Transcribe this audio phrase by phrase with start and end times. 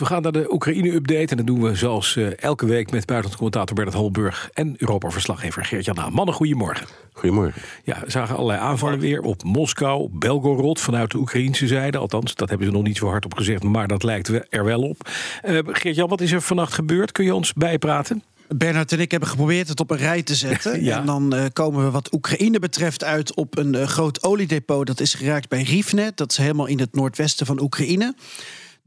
[0.00, 1.26] We gaan naar de Oekraïne-update.
[1.26, 5.96] En dat doen we zoals uh, elke week met buitenlandcommentator Bernard Holburg en Europa-verslaggever Geert-Jan
[5.96, 6.12] Haan.
[6.12, 6.86] Mannen, goedemorgen.
[7.12, 7.62] Goedemorgen.
[7.84, 11.98] Ja, we zagen allerlei aanvallen weer op Moskou, Belgorod vanuit de Oekraïnse zijde.
[11.98, 14.82] Althans, dat hebben ze nog niet zo hard op gezegd, maar dat lijkt er wel
[14.82, 15.08] op.
[15.44, 17.12] Uh, Geert-Jan, wat is er vannacht gebeurd?
[17.12, 18.22] Kun je ons bijpraten?
[18.56, 20.82] Bernard en ik hebben geprobeerd het op een rij te zetten.
[20.84, 20.98] ja.
[20.98, 24.86] En dan uh, komen we wat Oekraïne betreft uit op een uh, groot oliedepot.
[24.86, 26.12] Dat is geraakt bij Rivne.
[26.14, 28.14] Dat is helemaal in het noordwesten van Oekraïne.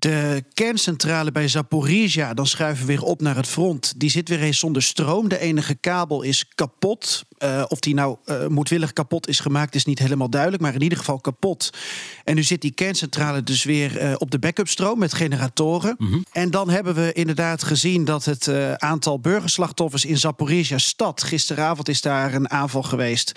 [0.04, 3.94] De kerncentrale bij Zaporizhia, dan schuiven we weer op naar het front.
[3.98, 5.28] Die zit weer eens zonder stroom.
[5.28, 7.26] De enige kabel is kapot.
[7.40, 10.62] Uh, of die nou uh, moedwillig kapot is gemaakt, is niet helemaal duidelijk.
[10.62, 11.70] Maar in ieder geval kapot.
[12.24, 15.96] En nu zit die kerncentrale dus weer uh, op de backup-stroom met generatoren.
[15.98, 16.26] Mm -hmm.
[16.32, 21.24] En dan hebben we inderdaad gezien dat het aantal burgerslachtoffers in Zaporizhia stad.
[21.24, 23.32] Gisteravond is daar een aanval geweest.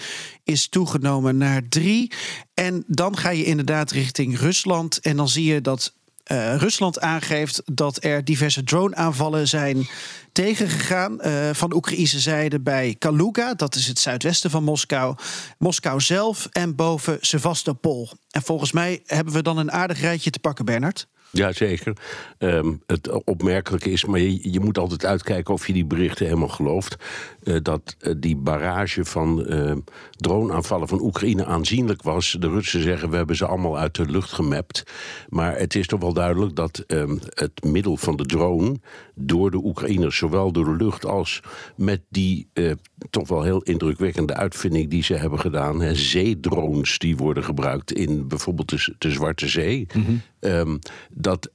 [0.45, 2.13] Is toegenomen naar drie.
[2.55, 5.01] En dan ga je inderdaad richting Rusland.
[5.01, 5.95] En dan zie je dat
[6.33, 9.89] uh, Rusland aangeeft dat er diverse drone-aanvallen zijn
[10.33, 15.17] tegengegaan uh, van de Oekraïnse zijde bij Kaluga, dat is het zuidwesten van Moskou,
[15.59, 18.11] Moskou zelf en boven Sevastopol.
[18.31, 21.07] En volgens mij hebben we dan een aardig rijtje te pakken, Bernard.
[21.31, 21.97] Ja, zeker.
[22.39, 26.49] Um, het opmerkelijke is, maar je, je, moet altijd uitkijken of je die berichten helemaal
[26.49, 26.97] gelooft.
[27.43, 29.73] Uh, dat uh, die barrage van uh,
[30.11, 32.37] droneaanvallen van Oekraïne aanzienlijk was.
[32.39, 34.83] De Russen zeggen we hebben ze allemaal uit de lucht gemapt.
[35.29, 38.77] Maar het is toch wel duidelijk dat um, het middel van de drone
[39.15, 41.41] door de Oekraïners, zowel door de lucht als
[41.77, 42.49] met die
[43.11, 45.81] toch wel heel indrukwekkende uitvinding die ze hebben gedaan.
[45.81, 49.87] Hè, zeedrones die worden gebruikt in bijvoorbeeld de, de Zwarte Zee.
[49.95, 50.23] Mm -hmm.
[50.41, 50.79] um,
[51.19, 51.55] dat uh,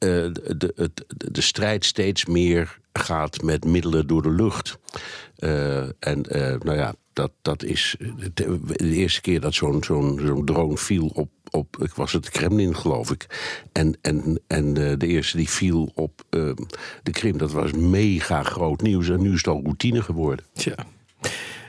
[0.57, 4.77] de, de, strijd steeds meer gaat met middelen door de lucht.
[5.39, 7.95] Uh, en uh, nou ja, dat, dat is
[8.33, 13.11] de, eerste keer dat zo'n zo'n drone viel op, op, ik was het Kremlin geloof
[13.11, 13.27] ik.
[13.71, 16.25] En, en, en de eerste die viel op
[17.03, 19.09] de Krim, dat was mega groot nieuws.
[19.09, 20.45] En nu is het al routine geworden.
[20.53, 20.75] Tja.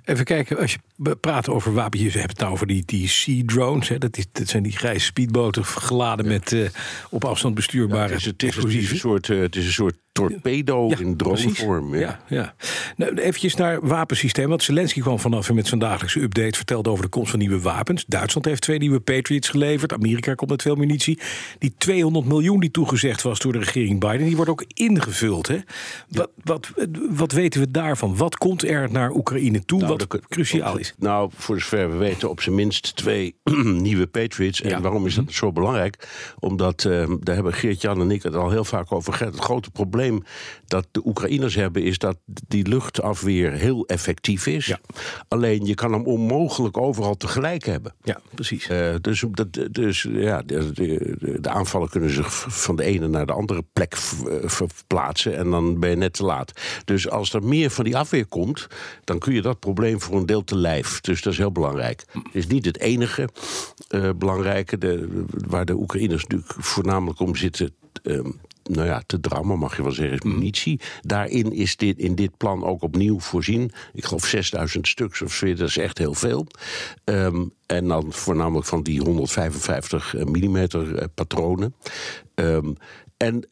[0.05, 3.43] Even kijken, als je praat over wapentjes, je hebt het nou over die, die Sea
[3.47, 3.89] Drones.
[3.89, 6.31] Hè, dat, is, dat zijn die grijze speedboten geladen ja.
[6.31, 6.69] met uh,
[7.11, 9.67] op afstand bestuurbare ja, het, is, het, is, het, is een soort, uh, het is
[9.67, 11.95] een soort torpedo ja, in dronevorm.
[11.95, 12.01] Ja.
[12.01, 12.55] ja, ja.
[12.97, 14.49] Nou, eventjes naar wapensysteem.
[14.49, 16.57] Want Zelensky kwam vanaf met zijn dagelijkse update.
[16.57, 18.05] Vertelde over de komst van nieuwe wapens.
[18.07, 19.93] Duitsland heeft twee nieuwe Patriots geleverd.
[19.93, 21.21] Amerika komt met veel munitie.
[21.59, 24.27] Die 200 miljoen die toegezegd was door de regering Biden...
[24.27, 25.49] die wordt ook ingevuld.
[25.49, 25.59] Hè?
[26.09, 26.71] Wat, wat,
[27.11, 28.17] wat weten we daarvan?
[28.17, 30.95] Wat komt er naar Oekraïne toe nou, wat cruciaal is?
[30.99, 33.35] Nou, voor zover we weten op zijn minst twee
[33.65, 34.63] nieuwe Patriots.
[34.63, 34.81] En ja.
[34.81, 36.09] waarom is dat zo belangrijk?
[36.39, 39.35] Omdat, uh, daar hebben Geert-Jan en ik het al heel vaak over gehad...
[39.35, 40.02] het grote probleem
[40.67, 44.67] dat de Oekraïners hebben, is dat die luchtafweer heel effectief is.
[44.67, 44.81] Ja.
[45.29, 47.95] Alleen je kan hem onmogelijk overal tegelijk hebben.
[48.03, 48.69] Ja, precies.
[48.69, 53.27] Uh, dus dat, dus ja, de, de, de, aanvallen kunnen zich van de ene naar
[53.27, 53.97] de andere plek
[54.45, 55.37] verplaatsen.
[55.37, 56.53] En dan ben je net te laat.
[56.85, 58.67] Dus als er meer van die afweer komt,
[59.05, 61.01] dan kun je dat probleem voor een deel te lijf.
[61.01, 62.05] Dus dat is heel belangrijk.
[62.13, 63.29] Het is niet het enige
[63.91, 67.75] uh, belangrijke de, waar de Oekraïners natuurlijk voornamelijk om zitten.
[68.75, 70.81] Nou ja, te drammen, mag je wel zeggen, is munitie.
[71.01, 73.71] Daarin is dit, in dit plan ook opnieuw voorzien.
[73.93, 76.47] Ik geloof 6000 stuks of zo, dat is echt heel veel.
[77.05, 81.75] Um, en dan voornamelijk van die 155 mm uh, patronen.
[82.35, 82.77] Um,
[83.17, 83.43] en uh,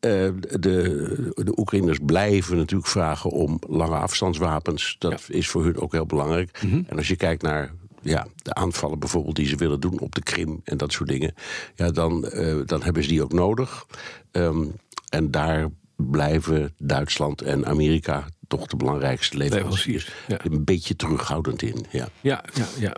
[0.40, 4.96] de, de Oekraïners blijven natuurlijk vragen om lange afstandswapens.
[4.98, 5.34] Dat ja.
[5.34, 6.58] is voor hun ook heel belangrijk.
[6.62, 6.84] Mm -hmm.
[6.88, 7.72] En als je kijkt naar
[8.02, 11.34] ja, de aanvallen bijvoorbeeld die ze willen doen op de Krim en dat soort dingen,
[11.74, 13.86] ja, dan, uh, dan hebben ze die ook nodig.
[14.32, 14.72] Um,
[15.10, 20.08] en daar blijven Duitsland en Amerika toch de belangrijkste leveranciers.
[20.28, 20.38] Ja.
[20.44, 21.86] Een beetje terughoudend in.
[21.90, 22.66] Ja, ja, ja.
[22.78, 22.96] ja.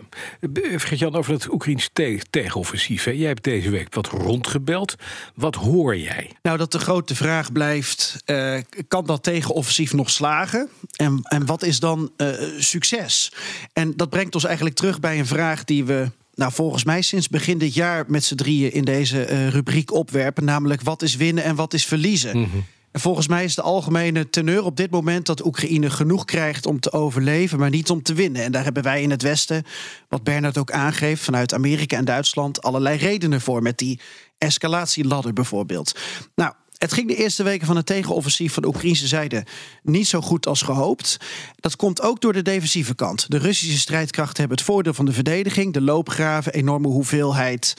[0.77, 3.03] Vergeet Jan over het Oekraïns te tegenoffensief.
[3.03, 3.11] Hè?
[3.11, 4.95] Jij hebt deze week wat rondgebeld.
[5.35, 6.31] Wat hoor jij?
[6.41, 8.57] Nou, dat de grote vraag blijft: uh,
[8.87, 10.69] kan dat tegenoffensief nog slagen?
[10.95, 13.33] En, en wat is dan uh, succes?
[13.73, 17.29] En dat brengt ons eigenlijk terug bij een vraag die we nou, volgens mij sinds
[17.29, 20.45] begin dit jaar met z'n drieën in deze uh, rubriek opwerpen.
[20.45, 22.37] Namelijk wat is winnen en wat is verliezen.
[22.37, 22.65] Mm -hmm.
[22.93, 26.79] En volgens mij is de algemene teneur op dit moment dat Oekraïne genoeg krijgt om
[26.79, 28.43] te overleven, maar niet om te winnen.
[28.43, 29.63] En daar hebben wij in het Westen,
[30.09, 33.61] wat Bernard ook aangeeft, vanuit Amerika en Duitsland allerlei redenen voor.
[33.61, 33.99] Met die
[34.37, 35.99] escalatieladder bijvoorbeeld.
[36.35, 39.45] Nou, het ging de eerste weken van het tegenoffensief van de Oekraïnse zijde
[39.83, 41.17] niet zo goed als gehoopt.
[41.55, 43.25] Dat komt ook door de defensieve kant.
[43.29, 47.73] De Russische strijdkrachten hebben het voordeel van de verdediging, de loopgraven, enorme hoeveelheid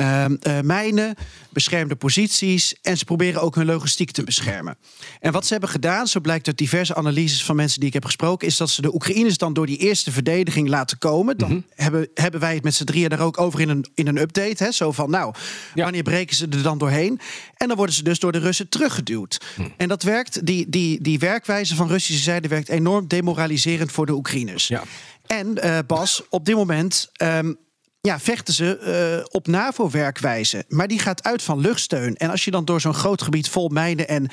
[0.00, 0.24] uh,
[0.62, 1.14] mijnen,
[1.50, 2.74] beschermde posities.
[2.82, 4.76] En ze proberen ook hun logistiek te beschermen.
[5.20, 8.04] En wat ze hebben gedaan, zo blijkt uit diverse analyses van mensen die ik heb
[8.04, 11.38] gesproken, is dat ze de Oekraïners dan door die eerste verdediging laten komen.
[11.38, 11.60] Dan mhm.
[11.74, 14.64] hebben, hebben wij het met z'n drieën daar ook over in een, in een update.
[14.64, 14.72] Hè?
[14.72, 15.34] Zo van, nou,
[15.74, 17.20] wanneer breken ze er dan doorheen?
[17.56, 19.40] En dan worden ze dus door de Russen teruggeduwd.
[19.56, 19.68] Mhm.
[19.76, 24.12] En dat werkt, die, die, die werkwijze van Russische zijde werkt enorm demoraliserend voor de
[24.12, 24.68] Oekraïners.
[24.68, 24.82] Ja.
[25.26, 27.56] En uh, Bas, op dit moment um,
[28.00, 30.64] ja, vechten ze uh, op NAVO-werkwijze.
[30.68, 32.16] Maar die gaat uit van luchtsteun.
[32.16, 34.28] En als je dan door zo'n groot gebied vol mijnen en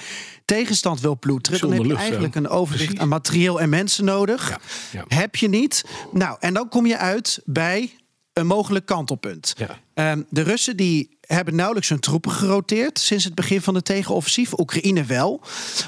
[0.45, 4.49] tegenstand wil ploeteren, dan heb je eigenlijk een overwicht aan materieel en mensen nodig.
[4.49, 4.59] Ja,
[4.91, 5.05] ja.
[5.07, 5.83] Heb je niet.
[6.11, 7.95] Nou, en dan kom je uit bij
[8.33, 9.53] een mogelijk kantelpunt.
[9.57, 9.79] Ja.
[9.93, 14.59] Ehm, de Russen die hebben nauwelijks hun troepen geroteerd sinds het begin van de tegenoffensief.
[14.59, 15.41] Oekraïne wel.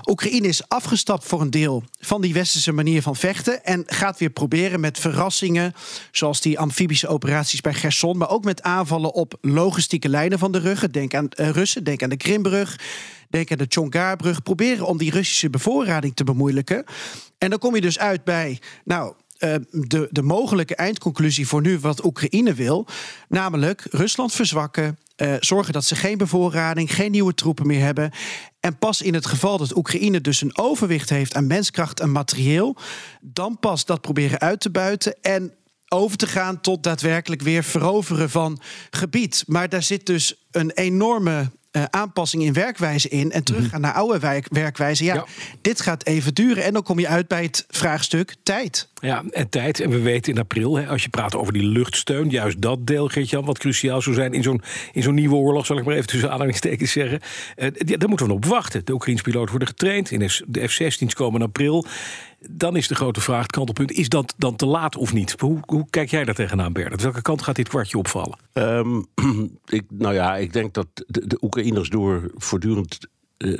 [0.05, 4.29] Oekraïne is afgestapt voor een deel van die westerse manier van vechten en gaat weer
[4.29, 5.73] proberen met verrassingen,
[6.11, 10.59] zoals die amfibische operaties bij Gerson, maar ook met aanvallen op logistieke lijnen van de
[10.59, 10.91] ruggen.
[10.91, 12.79] Denk aan uh, Russen, denk aan de Krimbrug.
[13.29, 14.43] Denk aan de Chongarbrug.
[14.43, 16.83] Proberen om die Russische bevoorrading te bemoeilijken.
[17.37, 21.79] En dan kom je dus uit bij, nou, uh, de, de mogelijke eindconclusie voor nu
[21.79, 22.87] wat Oekraïne wil.
[23.29, 24.97] Namelijk Rusland verzwakken.
[25.17, 28.11] Uh, zorgen dat ze geen bevoorrading, geen nieuwe troepen meer hebben.
[28.59, 32.77] En pas in het geval dat Oekraïne dus een overwicht heeft aan menskracht en materieel,
[33.21, 35.53] dan pas dat proberen uit te buiten en
[35.89, 38.59] over te gaan tot daadwerkelijk weer veroveren van
[38.89, 39.43] gebied.
[39.47, 43.89] Maar daar zit dus een enorme uh, aanpassing in werkwijze in en teruggaan mhm.
[43.89, 45.03] naar oude werk, werkwijze.
[45.03, 45.25] Ja,
[45.61, 46.63] dit gaat even duren.
[46.63, 48.89] En dan kom je uit bij het vraagstuk tijd.
[49.01, 49.79] Ja, en tijd.
[49.79, 53.07] En we weten in april, hè, als je praat over die luchtsteun, juist dat deel,
[53.07, 54.61] Geert-Jan, wat cruciaal zou zijn in zo'n,
[54.93, 57.19] in zo'n nieuwe oorlog, zal ik maar even tussen aanhalingstekens zeggen.
[57.57, 58.85] Uh, daar moeten we op wachten.
[58.85, 60.11] De Oekraïnse piloten worden getraind.
[60.11, 61.85] In de F-16's komen in april.
[62.39, 65.35] Dan is de grote vraag, het kantelpunt, is dat dan te laat of niet?
[65.39, 67.01] Hoe, hoe kijk jij daar tegenaan, Bernard?
[67.01, 68.37] Welke kant gaat dit kwartje opvallen?
[68.53, 69.05] Um,
[69.65, 72.97] ik, nou ja, ik denk dat de, de Oekraïners door voortdurend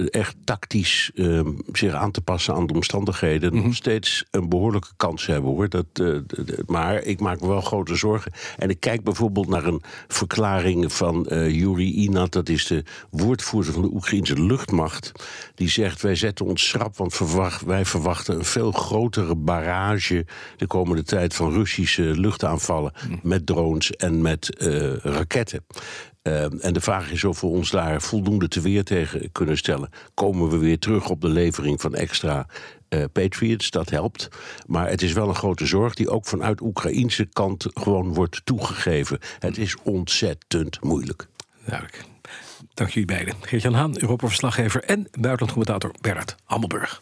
[0.09, 3.73] echt tactisch uh, zich aan te passen aan de omstandigheden nog mhm.
[3.73, 5.69] steeds een behoorlijke kans hebben hoor.
[5.69, 6.17] Dat, uh,
[6.65, 8.31] maar ik maak me wel grote zorgen.
[8.57, 13.73] En ik kijk bijvoorbeeld naar een verklaring van uh, Yuri Inat, dat is de woordvoerder
[13.73, 15.11] van de Oekraïnse luchtmacht.
[15.55, 20.25] Die zegt: Wij zetten ons schrap, want verwacht, wij verwachten een veel grotere barrage
[20.57, 23.17] de komende tijd van Russische luchtaanvallen mhm.
[23.21, 24.49] met drones en met
[25.03, 25.65] raketten.
[26.27, 29.89] Uh, en de vraag is of we ons daar voldoende te weer tegen kunnen stellen.
[30.13, 32.47] Komen we weer terug op de levering van extra
[32.89, 33.69] uh, Patriots?
[33.69, 34.27] Dat helpt.
[34.65, 39.19] Maar het is wel een grote zorg die ook vanuit Oekraïnse kant gewoon wordt toegegeven.
[39.39, 41.27] Het is ontzettend moeilijk.
[42.73, 43.33] Dank jullie beiden.
[43.41, 47.01] Geert-Jan Haan, Europa-verslaggever en buitenlandcommentator Bernard Hammelburg.